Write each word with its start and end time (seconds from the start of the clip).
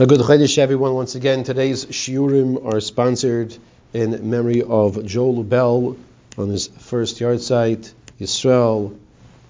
A 0.00 0.06
good 0.06 0.20
Chodesh, 0.20 0.56
everyone. 0.56 0.94
Once 0.94 1.14
again, 1.14 1.44
today's 1.44 1.84
shiurim 1.84 2.64
are 2.64 2.80
sponsored 2.80 3.54
in 3.92 4.30
memory 4.30 4.62
of 4.62 5.04
Joel 5.04 5.44
Bell 5.44 5.94
on 6.38 6.48
his 6.48 6.68
first 6.68 7.18
yahrzeit, 7.18 7.92
Yisrael 8.18 8.98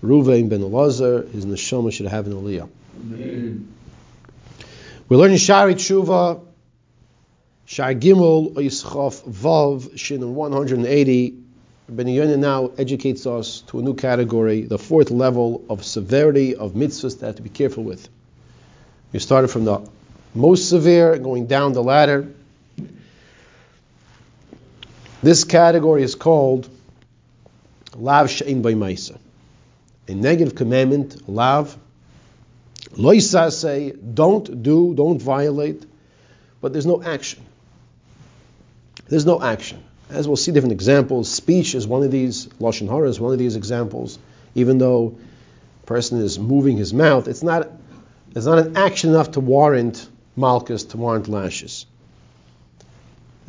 Ruvain 0.03 0.49
ben 0.49 0.63
Elazar. 0.63 1.31
His 1.31 1.47
neshama 1.47 1.93
should 1.93 2.07
have 2.07 2.27
an 2.27 2.33
aliyah. 2.33 2.69
We're 5.09 5.17
learning 5.19 5.36
Shari 5.36 5.77
Tshuva, 5.77 6.45
Shar 7.67 7.95
Gimel, 7.95 8.55
Yischof 8.55 9.23
Vav, 9.30 9.96
Shin 9.96 10.35
180. 10.35 11.35
Ben 11.91 12.09
Yonah 12.09 12.37
now 12.37 12.73
educates 12.77 13.25
us 13.25 13.61
to 13.69 13.79
a 13.79 13.82
new 13.82 13.95
category, 13.95 14.62
the 14.62 14.79
fourth 14.79 15.12
level 15.12 15.64
of 15.71 15.85
severity 15.85 16.57
of 16.57 16.73
mitzvahs 16.73 17.21
that 17.21 17.37
to 17.37 17.43
be 17.43 17.51
careful 17.51 17.85
with. 17.85 18.09
We 19.12 19.21
started 19.21 19.46
from 19.46 19.64
the 19.64 19.89
most 20.35 20.69
severe, 20.69 21.19
going 21.19 21.47
down 21.47 21.73
the 21.73 21.83
ladder. 21.83 22.29
This 25.23 25.45
category 25.45 26.02
is 26.02 26.15
called 26.15 26.69
Lav 27.95 28.29
Shein 28.29 28.62
by 28.62 28.74
Maisa. 28.74 29.19
A 30.09 30.15
negative 30.15 30.55
commandment, 30.55 31.29
Lav, 31.29 31.77
Loisa 32.93 33.52
say, 33.52 33.93
don't 33.93 34.62
do, 34.62 34.95
don't 34.95 35.21
violate, 35.21 35.85
but 36.60 36.73
there's 36.73 36.87
no 36.87 37.02
action. 37.02 37.45
There's 39.09 39.27
no 39.27 39.41
action. 39.43 39.83
As 40.09 40.27
we'll 40.27 40.37
see 40.37 40.52
different 40.52 40.73
examples, 40.73 41.30
speech 41.30 41.74
is 41.74 41.87
one 41.87 42.02
of 42.02 42.10
these, 42.10 42.47
Lashon 42.59 42.88
Hara 42.88 43.09
is 43.09 43.21
one 43.21 43.33
of 43.33 43.38
these 43.38 43.57
examples. 43.57 44.19
Even 44.55 44.79
though 44.79 45.19
a 45.83 45.87
person 45.87 46.21
is 46.21 46.38
moving 46.38 46.77
his 46.77 46.93
mouth, 46.93 47.29
it's 47.29 47.43
not, 47.43 47.71
it's 48.35 48.47
not 48.47 48.59
an 48.59 48.77
action 48.77 49.10
enough 49.10 49.33
to 49.33 49.41
warrant 49.41 50.09
malchus 50.41 50.85
to 50.85 50.97
warrant 50.97 51.29
lashes. 51.29 51.87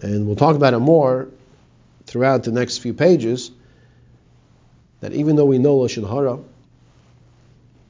And 0.01 0.27
we'll 0.27 0.35
talk 0.35 0.55
about 0.55 0.73
it 0.73 0.79
more 0.79 1.27
throughout 2.05 2.43
the 2.43 2.51
next 2.51 2.79
few 2.79 2.93
pages. 2.93 3.51
That 4.99 5.13
even 5.13 5.35
though 5.35 5.45
we 5.45 5.57
know 5.57 5.77
lashon 5.77 6.07
hara 6.07 6.39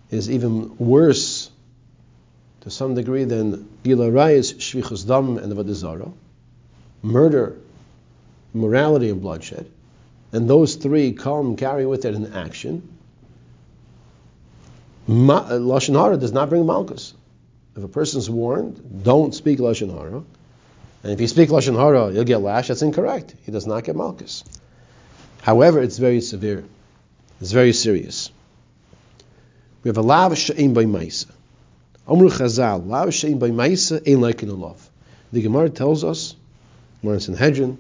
is 0.10 0.30
even 0.30 0.78
worse 0.78 1.50
to 2.62 2.70
some 2.70 2.96
degree 2.96 3.24
than 3.24 3.68
gila 3.84 4.10
rayis, 4.12 4.54
shvichus 4.56 5.08
dam, 5.08 5.38
and 5.38 5.52
the 5.52 5.62
vadizara, 5.62 6.12
murder, 7.02 7.58
morality, 8.54 9.10
and 9.10 9.22
bloodshed, 9.22 9.70
and 10.32 10.50
those 10.50 10.76
three 10.76 11.14
come 11.14 11.56
carry 11.56 11.86
with 11.86 12.06
it 12.06 12.14
an 12.14 12.34
action. 12.34 12.88
Ma- 15.08 15.50
lashon 15.50 15.96
hara 15.96 16.18
does 16.18 16.32
not 16.32 16.50
bring 16.50 16.66
malchus. 16.66 17.14
If 17.76 17.84
a 17.84 17.88
person's 17.88 18.30
warned, 18.30 19.04
don't 19.04 19.34
speak 19.34 19.60
lashon 19.60 19.92
hara, 19.92 20.24
and 21.04 21.12
if 21.14 21.22
you 21.22 21.28
speak 21.28 21.50
lashon 21.50 21.76
hara, 21.76 22.12
you'll 22.12 22.26
get 22.26 22.42
lash. 22.42 22.68
That's 22.68 22.82
incorrect. 22.82 23.36
He 23.46 23.52
does 23.52 23.66
not 23.66 23.84
get 23.84 23.96
malchus. 23.96 24.44
However, 25.42 25.82
it's 25.82 25.98
very 25.98 26.22
severe. 26.22 26.64
It's 27.40 27.52
very 27.52 27.74
serious. 27.74 28.32
We 29.84 29.90
have 29.90 29.98
a 29.98 30.02
lav 30.02 30.38
she'im 30.38 30.74
by 30.74 30.86
ma'isa. 30.86 31.32
Amru 32.08 32.30
Chazal, 32.30 32.86
lav 32.88 33.14
she'im 33.14 33.40
by 33.40 33.50
ma'isa 33.50 34.02
ain't 34.06 34.22
like 34.22 34.44
in 34.44 34.60
love. 34.60 34.90
The 35.32 35.42
Gemara 35.42 35.70
tells 35.70 36.04
us, 36.04 36.36
Gemara 37.02 37.16
in 37.16 37.22
Sanhedrin, 37.22 37.78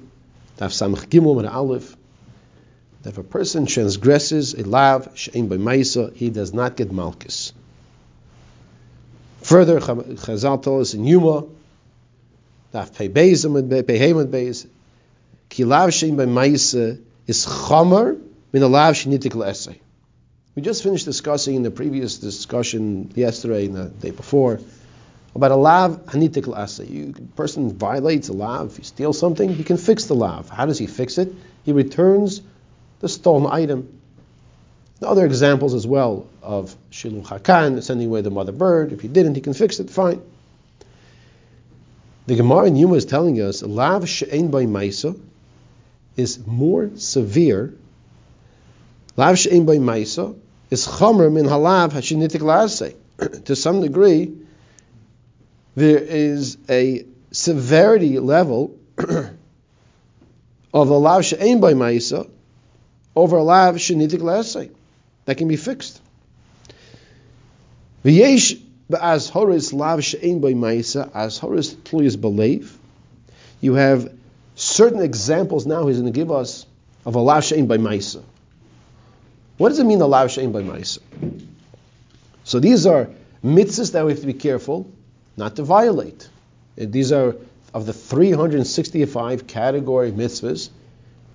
Daf 0.58 0.72
Samach 0.72 1.06
Gimel 1.08 1.36
Mara 1.36 1.53
Aleph, 1.53 1.95
that 3.03 3.09
if 3.09 3.17
a 3.17 3.23
person 3.23 3.66
transgresses 3.66 4.53
a 4.56 4.64
lav 4.64 5.09
she'im 5.16 5.47
by 5.47 5.58
ma'isa, 5.58 6.16
he 6.16 6.30
does 6.30 6.53
not 6.53 6.75
get 6.75 6.92
malchus. 6.92 7.53
Further, 9.52 9.81
Chazal 9.81 10.63
told 10.63 10.80
us 10.80 10.94
in 10.94 11.03
Yuma, 11.03 11.44
Daf 12.73 12.95
Pei 12.95 13.09
Beis 13.09 13.44
Pei 13.85 13.99
Hemad 13.99 14.27
Beis, 14.27 14.66
Ki 15.49 15.66
Lav 15.66 15.89
Shein 15.89 16.16
Bei 16.16 16.23
Maisa 16.23 16.97
is 17.27 17.45
Chomer 17.45 18.17
Min 18.53 18.63
Alav 18.63 18.94
Shenitik 18.94 19.34
Le'esei. 19.34 19.78
We 20.56 20.62
just 20.62 20.84
finished 20.84 21.03
discussing 21.03 21.56
in 21.56 21.63
the 21.63 21.72
previous 21.72 22.17
discussion 22.19 23.12
yesterday 23.13 23.66
and 23.66 23.75
the 23.75 23.85
day 23.89 24.12
before 24.12 24.62
about 25.35 25.51
a 25.51 25.57
lav 25.57 26.06
hanitik 26.06 26.45
la'aseh. 26.45 27.18
A 27.18 27.22
person 27.35 27.73
violates 27.73 28.29
a 28.29 28.33
lav, 28.33 28.68
if 28.68 28.78
he 28.78 28.83
steals 28.83 29.19
something, 29.19 29.53
he 29.53 29.66
can 29.66 29.75
fix 29.75 30.06
the 30.06 30.16
lav. 30.16 30.50
How 30.50 30.66
does 30.66 30.78
he 30.78 30.88
fix 30.88 31.18
it? 31.18 31.33
He 31.63 31.73
returns 31.73 32.41
the 33.01 33.09
stolen 33.09 33.51
item 33.51 34.00
other 35.07 35.25
examples 35.25 35.73
as 35.73 35.88
well 35.88 36.28
of 36.44 36.75
Shiluach 36.91 37.41
Hakan, 37.41 37.81
sending 37.81 38.07
away 38.07 38.22
the 38.22 38.29
mother 38.29 38.51
bird. 38.51 38.94
If 38.94 39.01
he 39.01 39.07
didn't, 39.07 39.35
he 39.35 39.41
can 39.41 39.53
fix 39.53 39.79
it, 39.79 39.89
fine. 39.89 40.22
The 42.28 42.35
Gemara 42.35 42.66
in 42.66 42.75
Yuma 42.75 42.94
is 42.95 43.06
telling 43.06 43.41
us, 43.41 43.63
Lav 43.63 44.07
She'en 44.07 44.51
by 44.51 44.66
Maisa 44.66 45.19
is 46.16 46.45
more 46.45 46.91
severe. 46.95 47.73
Lav 49.17 49.39
She'en 49.39 49.66
by 49.66 49.78
Maisa 49.78 50.38
is 50.69 50.85
Chomer 50.85 51.31
min 51.31 51.45
Halav 51.45 51.91
Hashinitik 51.91 52.41
La'aseh. 52.41 52.95
To 53.45 53.56
some 53.56 53.81
degree, 53.81 54.33
there 55.75 55.97
is 56.00 56.57
a 56.69 57.06
severity 57.31 58.19
level 58.19 58.78
of 58.97 59.29
a 60.73 60.83
Lav 60.83 61.25
She'en 61.25 61.59
by 61.59 61.73
Maisa 61.73 62.29
over 63.16 63.38
a 63.38 63.44
Lav 63.44 63.75
Shenitik 63.75 64.19
La'aseh 64.19 64.72
that 65.25 65.37
can 65.37 65.47
be 65.47 65.55
fixed. 65.55 66.01
V'yesh 68.03 68.61
as 68.99 69.29
horis 69.29 69.73
lav 69.73 70.03
she'en 70.03 70.39
by 70.41 70.53
ma'isa, 70.53 71.09
as 71.13 71.37
horis 71.37 71.73
tluyas 71.73 72.19
believe. 72.19 72.77
You 73.61 73.75
have 73.75 74.11
certain 74.55 75.01
examples 75.01 75.65
now 75.65 75.87
he's 75.87 75.99
going 75.99 76.11
to 76.11 76.17
give 76.17 76.31
us 76.31 76.65
of 77.05 77.15
a 77.15 77.19
lav 77.19 77.43
she'en 77.43 77.67
by 77.67 77.77
ma'isa. 77.77 78.23
What 79.57 79.69
does 79.69 79.79
it 79.79 79.85
mean 79.85 80.01
a 80.01 80.07
lav 80.07 80.31
she'en 80.31 80.51
by 80.51 80.61
ma'isa? 80.61 80.99
So 82.43 82.59
these 82.59 82.85
are 82.85 83.09
mitzvahs 83.43 83.91
that 83.93 84.05
we 84.05 84.11
have 84.11 84.21
to 84.21 84.27
be 84.27 84.33
careful 84.33 84.91
not 85.38 85.55
to 85.55 85.63
violate. 85.63 86.27
These 86.75 87.11
are 87.11 87.35
of 87.73 87.85
the 87.85 87.93
365 87.93 89.47
category 89.47 90.11
mitzvahs 90.11 90.69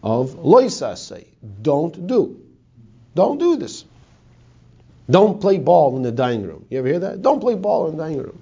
of 0.02 0.30
loisase, 0.36 1.26
don't 1.62 2.06
do. 2.06 2.40
Don't 3.16 3.38
do 3.38 3.56
this. 3.56 3.84
Don't 5.08 5.40
play 5.40 5.58
ball 5.58 5.96
in 5.96 6.02
the 6.02 6.12
dining 6.12 6.46
room. 6.46 6.66
You 6.68 6.78
ever 6.78 6.88
hear 6.88 6.98
that? 7.00 7.22
Don't 7.22 7.40
play 7.40 7.54
ball 7.54 7.88
in 7.88 7.96
the 7.96 8.02
dining 8.02 8.22
room. 8.22 8.38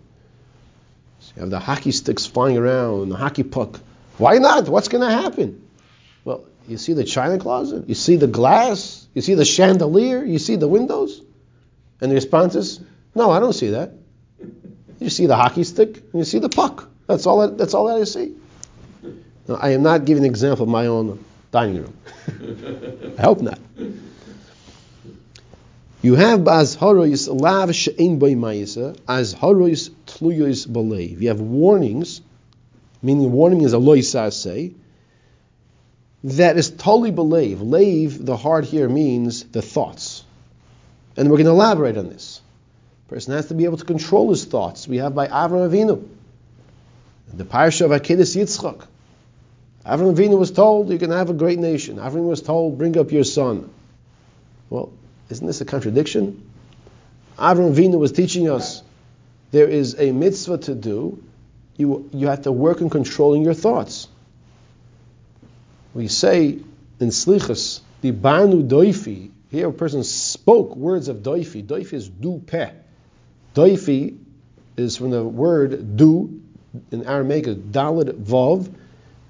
So 1.20 1.32
you 1.36 1.40
have 1.42 1.50
the 1.50 1.60
hockey 1.60 1.92
sticks 1.92 2.26
flying 2.26 2.58
around, 2.58 3.10
the 3.10 3.16
hockey 3.16 3.44
puck. 3.44 3.80
Why 4.18 4.38
not? 4.38 4.68
What's 4.68 4.88
going 4.88 5.08
to 5.08 5.14
happen? 5.14 5.66
Well, 6.24 6.44
you 6.66 6.76
see 6.76 6.92
the 6.94 7.04
china 7.04 7.38
closet, 7.38 7.88
you 7.88 7.94
see 7.94 8.16
the 8.16 8.26
glass, 8.26 9.06
you 9.14 9.22
see 9.22 9.34
the 9.34 9.44
chandelier, 9.44 10.24
you 10.24 10.38
see 10.38 10.56
the 10.56 10.68
windows, 10.68 11.20
and 12.00 12.10
the 12.10 12.14
response 12.14 12.54
is, 12.54 12.80
"No, 13.14 13.30
I 13.30 13.38
don't 13.38 13.52
see 13.52 13.70
that." 13.70 13.92
You 14.98 15.10
see 15.10 15.26
the 15.26 15.36
hockey 15.36 15.64
stick 15.64 15.96
and 15.96 16.14
you 16.14 16.24
see 16.24 16.38
the 16.38 16.48
puck. 16.48 16.88
That's 17.06 17.26
all. 17.26 17.40
That, 17.40 17.58
that's 17.58 17.74
all 17.74 17.86
that 17.86 18.00
I 18.00 18.04
see. 18.04 18.34
Now, 19.46 19.56
I 19.56 19.70
am 19.70 19.82
not 19.82 20.06
giving 20.06 20.24
an 20.24 20.30
example 20.30 20.64
of 20.64 20.70
my 20.70 20.86
own 20.86 21.22
dining 21.50 21.82
room. 21.82 21.96
I 23.18 23.22
hope 23.22 23.42
not. 23.42 23.58
You 26.04 26.16
have 26.16 26.40
ba'azharois 26.40 27.40
lav 27.40 27.74
she'en 27.74 28.18
by 28.18 28.34
ma'isa, 28.34 28.94
as 29.08 29.32
harois 29.32 29.88
tluyois 30.06 30.70
believe. 30.70 31.22
You 31.22 31.28
have 31.28 31.40
warnings, 31.40 32.20
meaning 33.00 33.32
warning 33.32 33.62
is 33.62 33.72
a 33.72 33.78
loisase, 33.78 34.74
that 36.24 36.58
is 36.58 36.70
totally 36.70 37.10
believe. 37.10 37.62
Lave, 37.62 38.22
the 38.22 38.36
heart 38.36 38.66
here 38.66 38.86
means 38.86 39.44
the 39.44 39.62
thoughts. 39.62 40.24
And 41.16 41.30
we're 41.30 41.38
going 41.38 41.46
to 41.46 41.52
elaborate 41.52 41.96
on 41.96 42.10
this. 42.10 42.42
A 43.06 43.08
person 43.08 43.32
has 43.32 43.46
to 43.46 43.54
be 43.54 43.64
able 43.64 43.78
to 43.78 43.86
control 43.86 44.28
his 44.28 44.44
thoughts. 44.44 44.86
We 44.86 44.98
have 44.98 45.14
by 45.14 45.28
Avram 45.28 45.70
Avinu, 45.70 46.06
the 47.32 47.44
parsha 47.44 47.86
of 47.86 47.92
Akedah 47.92 48.18
Yitzchak. 48.18 48.86
Avram 49.86 50.14
Avinu 50.14 50.38
was 50.38 50.50
told, 50.50 50.90
you 50.90 50.98
can 50.98 51.12
have 51.12 51.30
a 51.30 51.34
great 51.34 51.58
nation. 51.58 51.96
Avram 51.96 52.28
was 52.28 52.42
told, 52.42 52.76
bring 52.76 52.98
up 52.98 53.10
your 53.10 53.24
son. 53.24 53.70
Well, 54.68 54.92
isn't 55.34 55.46
this 55.46 55.60
a 55.60 55.64
contradiction? 55.64 56.48
Avram 57.36 57.74
Avinu 57.74 57.98
was 57.98 58.12
teaching 58.12 58.48
us 58.48 58.82
there 59.50 59.66
is 59.68 59.98
a 59.98 60.12
mitzvah 60.12 60.58
to 60.58 60.74
do. 60.74 61.22
You, 61.76 62.08
you 62.12 62.28
have 62.28 62.42
to 62.42 62.52
work 62.52 62.82
on 62.82 62.90
controlling 62.90 63.42
your 63.42 63.54
thoughts. 63.54 64.08
We 65.92 66.08
say 66.08 66.58
in 67.00 67.08
Slichas, 67.08 67.80
Dibarnu 68.02 68.68
Doifi, 68.68 69.30
here 69.50 69.68
a 69.68 69.72
person 69.72 70.04
spoke 70.04 70.76
words 70.76 71.08
of 71.08 71.18
Doifi. 71.18 71.64
Doifi 71.64 71.92
is 71.94 72.08
du 72.08 72.42
peh. 72.46 72.70
Doifi 73.54 74.16
is 74.76 74.96
from 74.96 75.10
the 75.10 75.22
word 75.22 75.96
du, 75.96 76.40
in 76.90 77.06
Aramaic, 77.06 77.44
dalid 77.72 78.24
vav, 78.24 78.72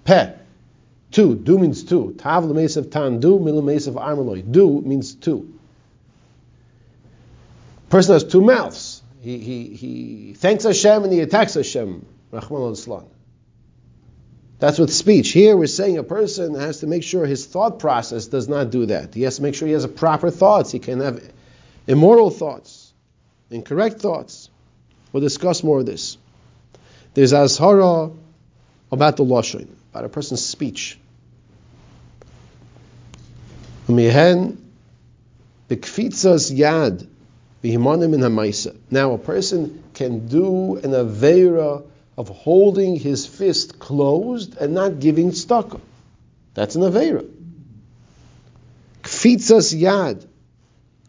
peh. 0.05 0.33
Two. 1.11 1.35
Du 1.35 1.59
means 1.59 1.85
two. 1.85 2.15
Tav 2.19 2.45
l'mesav 2.45 2.91
tan 2.91 3.21
du, 3.21 3.39
mil 3.39 3.57
l'mesav 3.57 3.95
armaloi. 3.95 4.51
Du 4.51 4.83
means 4.83 5.15
two 5.15 5.55
person 7.95 8.15
has 8.15 8.25
two 8.25 8.41
mouths. 8.41 9.03
He, 9.21 9.39
he, 9.39 9.69
he 9.77 10.35
thanks 10.35 10.65
Hashem 10.65 11.05
and 11.05 11.13
he 11.13 11.21
attacks 11.21 11.55
Hashem. 11.55 12.05
Rahman 12.33 12.75
al 12.89 13.09
That's 14.59 14.81
with 14.81 14.93
speech. 14.93 15.29
Here 15.31 15.57
we're 15.57 15.69
saying 15.69 15.99
a 15.99 16.03
person 16.03 16.57
has 16.57 16.81
to 16.81 16.89
make 16.89 17.05
sure 17.05 17.25
his 17.25 17.47
thought 17.47 17.79
process 17.79 18.27
does 18.27 18.49
not 18.49 18.73
do 18.73 18.87
that. 18.87 19.15
He 19.15 19.23
has 19.23 19.37
to 19.37 19.43
make 19.43 19.55
sure 19.55 19.69
he 19.69 19.75
has 19.75 19.87
proper 19.87 20.33
thoughts. 20.33 20.73
He 20.73 20.81
can 20.81 20.99
have 20.99 21.23
immoral 21.87 22.31
thoughts, 22.31 22.93
incorrect 23.49 24.01
thoughts. 24.01 24.51
We'll 25.13 25.21
discuss 25.21 25.63
more 25.63 25.79
of 25.79 25.87
this. 25.87 26.19
There's 27.15 27.33
Azhara 27.33 28.13
about 28.91 29.17
the 29.17 29.25
Lashon, 29.25 29.69
about 29.93 30.05
a 30.05 30.09
person's 30.09 30.45
speech. 30.45 30.99
Mihen 33.87 34.57
bikfitzas 35.69 36.53
yad 36.53 37.07
in. 37.65 38.81
Now 38.91 39.13
a 39.13 39.19
person 39.19 39.83
can 39.95 40.27
do 40.27 40.77
an 40.77 40.91
avera 40.91 41.85
of 42.17 42.29
holding 42.29 42.97
his 42.97 43.27
fist 43.27 43.79
closed 43.79 44.57
and 44.59 44.75
not 44.75 45.01
giving 45.01 45.31
tzedakah. 45.31 45.81
That's 46.55 46.77
an 46.77 46.83
avera. 46.83 47.29
Kfitzas 49.03 49.75
yad, 49.79 50.27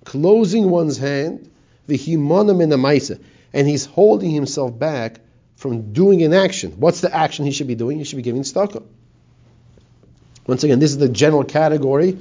closing 0.04 0.70
one's 0.70 0.98
hand, 0.98 1.50
v'himanim 1.88 2.64
in 2.64 2.70
hamaisa, 2.70 3.22
and 3.54 3.68
he's 3.68 3.86
holding 3.86 4.32
himself 4.32 4.78
back 4.78 5.20
from 5.56 5.94
doing 5.94 6.24
an 6.24 6.34
action. 6.34 6.74
What's 6.78 7.02
the 7.02 7.14
action 7.14 7.46
he 7.46 7.52
should 7.52 7.68
be 7.68 7.76
doing? 7.76 8.00
He 8.00 8.04
should 8.04 8.18
be 8.18 8.22
giving 8.22 8.42
tzedakah. 8.42 8.84
Once 10.48 10.64
again, 10.64 10.80
this 10.80 10.92
is 10.92 10.98
the 10.98 11.10
general 11.10 11.44
category 11.44 12.18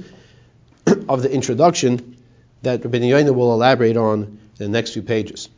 of 1.09 1.21
the 1.21 1.31
introduction 1.31 2.14
that 2.61 2.83
Rabbi 2.83 2.99
Yoina 2.99 3.33
will 3.33 3.53
elaborate 3.53 3.97
on 3.97 4.23
in 4.23 4.39
the 4.57 4.69
next 4.69 4.93
few 4.93 5.01
pages. 5.01 5.49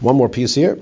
One 0.00 0.16
more 0.16 0.28
piece 0.28 0.54
here. 0.54 0.78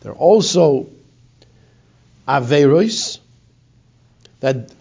There 0.00 0.12
are 0.12 0.16
also 0.16 0.86
averos 2.26 3.18
that 4.40 4.72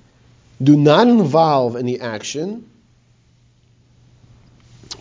do 0.62 0.78
not 0.78 1.08
involve 1.08 1.76
any 1.76 2.00
action, 2.00 2.70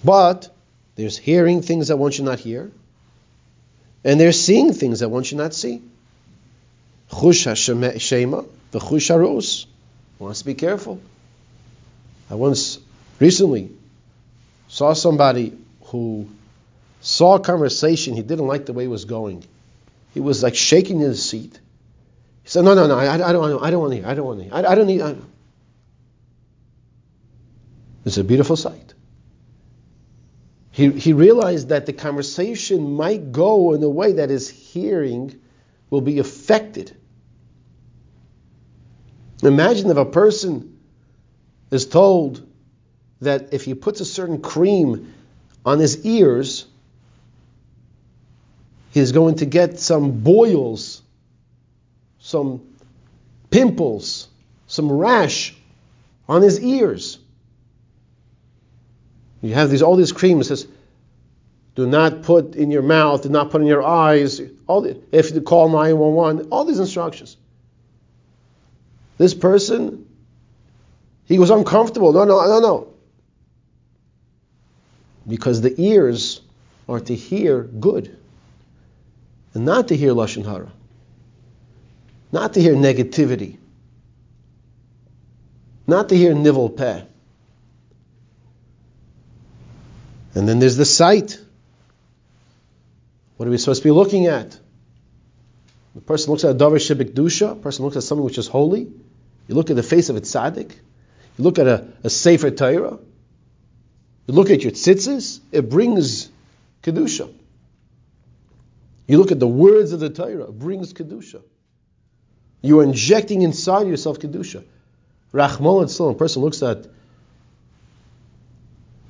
but 0.03 0.49
there's 0.97 1.17
hearing 1.19 1.63
things 1.63 1.89
that 1.89 1.97
one 1.99 2.11
should 2.11 2.25
not 2.25 2.41
hear, 2.41 2.73
and 4.05 4.21
they're 4.21 4.33
seeing 4.33 4.73
things 4.73 5.01
that 5.01 5.09
one 5.09 5.23
should 5.23 5.39
not 5.39 5.55
see. 5.55 5.83
Chush 7.11 8.01
Shema, 8.01 8.43
the 8.71 8.79
Chush 8.79 9.11
Harus. 9.11 9.67
One 10.19 10.31
has 10.31 10.41
to 10.41 10.45
be 10.45 10.55
careful. 10.55 11.01
I 12.31 12.35
once 12.35 12.79
recently 13.19 13.71
saw 14.69 14.93
somebody 14.93 15.57
who 15.85 16.29
saw 17.01 17.37
a 17.37 17.41
conversation, 17.41 18.15
he 18.15 18.23
didn't 18.23 18.47
like 18.47 18.67
the 18.67 18.73
way 18.73 18.85
it 18.85 18.89
was 18.89 19.05
going. 19.05 19.45
He 20.15 20.21
was 20.21 20.43
like 20.43 20.55
shaking 20.55 21.01
in 21.01 21.09
his 21.09 21.25
seat. 21.25 21.59
He 22.43 22.51
said, 22.51 22.65
No, 22.65 22.75
no, 22.75 22.87
no, 22.87 22.99
I, 22.99 23.15
I 23.15 23.33
don't, 23.33 23.63
I 23.63 23.71
don't 23.71 23.81
want 23.81 23.93
to 23.93 23.97
hear. 23.99 24.07
I 24.07 24.15
don't 24.15 24.27
want 24.27 24.39
to 24.41 24.45
hear. 24.45 24.55
I, 24.55 24.73
I 24.73 24.75
don't 24.75 24.87
need. 24.87 25.01
I, 25.01 25.15
it's 28.05 28.17
a 28.17 28.25
beautiful 28.25 28.57
sight. 28.57 28.95
He, 30.79 30.93
he 30.93 31.13
realized 31.13 31.71
that 31.71 31.87
the 31.87 31.93
conversation 31.93 32.93
might 32.93 33.33
go 33.33 33.75
in 33.75 33.83
a 33.83 33.89
way 33.89 34.13
that 34.13 34.31
his 34.31 34.49
hearing 34.49 35.41
will 35.91 36.03
be 36.03 36.21
affected. 36.21 36.97
Imagine 39.43 39.91
if 39.91 39.97
a 39.97 40.05
person 40.05 40.79
is 41.73 41.85
told 41.85 42.47
that 43.23 43.53
if 43.53 43.65
he 43.65 43.75
puts 43.75 44.01
a 44.01 44.05
certain 44.05 44.41
cream 44.41 45.13
on 45.67 45.81
his 45.81 46.07
ears, 46.07 46.65
he's 48.93 49.11
going 49.11 49.35
to 49.35 49.47
get 49.47 49.81
some 49.81 50.21
boils, 50.21 51.03
some 52.21 52.63
pimples, 53.51 54.29
some 54.69 54.93
rash 54.93 55.57
on 56.29 56.41
his 56.41 56.61
ears. 56.61 57.19
You 59.41 59.55
have 59.55 59.71
these 59.71 59.83
all 59.83 59.97
these 59.97 60.13
creams 60.13 60.49
says, 60.49 60.67
do 61.79 61.87
not 61.87 62.23
put 62.23 62.57
in 62.57 62.73
your 62.73 62.83
mouth, 62.83 63.23
do 63.23 63.29
not 63.29 63.51
put 63.51 63.61
in 63.61 63.69
your 63.69 63.85
eyes. 63.85 64.41
All 64.67 64.81
the, 64.81 65.01
if 65.13 65.31
you 65.33 65.41
call 65.41 65.69
911, 65.69 66.49
all 66.51 66.65
these 66.65 66.81
instructions. 66.81 67.37
This 69.17 69.33
person, 69.33 70.05
he 71.27 71.39
was 71.39 71.51
uncomfortable. 71.51 72.13
No, 72.13 72.25
no, 72.25 72.45
no, 72.47 72.59
no. 72.59 72.89
Because 75.29 75.61
the 75.61 75.81
ears 75.81 76.41
are 76.89 76.99
to 76.99 77.15
hear 77.15 77.63
good, 77.63 78.17
and 79.55 79.65
not 79.65 79.89
to 79.89 79.97
hear 79.97 80.13
lashon 80.13 80.45
hara, 80.45 80.73
not 82.33 82.55
to 82.55 82.61
hear 82.61 82.75
negativity, 82.75 83.57
not 85.87 86.09
to 86.09 86.17
hear 86.17 86.35
nivel 86.35 86.71
peh. 86.71 87.03
And 90.35 90.49
then 90.49 90.59
there's 90.59 90.77
the 90.77 90.85
sight. 90.85 91.39
What 93.37 93.47
are 93.47 93.51
we 93.51 93.59
supposed 93.59 93.83
to 93.83 93.89
be 93.89 93.93
looking 93.93 94.27
at? 94.27 94.59
The 95.95 96.01
person 96.01 96.31
looks 96.31 96.45
at 96.45 96.51
a 96.51 96.55
davar 96.55 96.79
shebikdusha. 96.79 97.53
A 97.53 97.57
person 97.57 97.85
looks 97.85 97.97
at 97.97 98.03
something 98.03 98.25
which 98.25 98.39
is 98.39 98.47
holy. 98.47 98.89
You 99.49 99.55
look 99.55 99.71
at 99.71 99.77
the 99.77 99.83
face 99.83 100.09
of 100.11 100.17
a 100.17 100.21
tzaddik. 100.21 100.71
You 101.37 101.45
look 101.45 101.59
at 101.59 101.67
a, 101.67 101.89
a 102.05 102.11
sefer 102.11 102.51
Torah. 102.51 102.99
You 104.27 104.35
look 104.35 104.51
at 104.51 104.63
your 104.63 104.73
tzitzis. 104.73 105.41
It 105.51 105.71
brings 105.71 106.29
kedusha. 106.83 107.33
You 109.07 109.19
look 109.19 109.33
at 109.33 109.41
the 109.41 109.49
words 109.49 109.93
of 109.93 110.01
the 110.01 110.11
Torah. 110.11 110.45
It 110.45 110.59
brings 110.59 110.93
kedusha. 110.93 111.43
You 112.61 112.81
are 112.81 112.85
injecting 112.85 113.43
inside 113.43 113.87
yourself 113.87 114.19
kedusha. 114.19 114.65
Rachmol 115.33 115.83
and 115.83 116.15
a 116.15 116.19
person 116.19 116.43
looks 116.43 116.63
at 116.63 116.87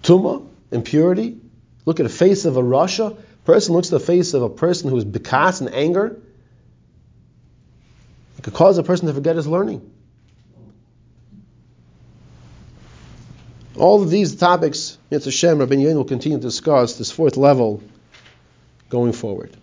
tuma 0.02 0.46
impurity. 0.70 1.38
Look 1.84 2.00
at 2.00 2.02
the 2.04 2.08
face 2.08 2.44
of 2.44 2.56
a 2.56 2.62
rasha. 2.62 3.18
Person 3.44 3.74
looks 3.74 3.88
at 3.88 3.98
the 3.98 4.04
face 4.04 4.34
of 4.34 4.42
a 4.42 4.50
person 4.50 4.90
who 4.90 4.96
is 4.96 5.04
bekas 5.04 5.60
and 5.60 5.72
anger. 5.72 6.20
It 8.38 8.42
could 8.42 8.54
cause 8.54 8.78
a 8.78 8.82
person 8.82 9.06
to 9.06 9.14
forget 9.14 9.36
his 9.36 9.46
learning. 9.46 9.90
All 13.76 14.02
of 14.02 14.10
these 14.10 14.34
topics, 14.34 14.98
Yirtzeh 15.10 15.26
Hashem, 15.26 15.58
Rabbi 15.58 15.76
Yain 15.76 15.94
will 15.94 16.04
continue 16.04 16.38
to 16.38 16.42
discuss 16.42 16.98
this 16.98 17.10
fourth 17.10 17.37
level 17.37 17.82
going 18.90 19.12
forward. 19.12 19.56